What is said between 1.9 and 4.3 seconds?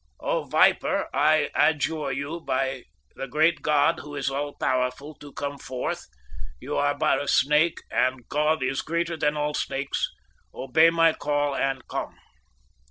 you, by the great God who